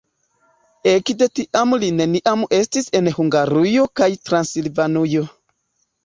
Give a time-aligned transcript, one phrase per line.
[0.91, 5.23] Ekde tiam li neniam estis en Hungarujo kaj Transilvanujo.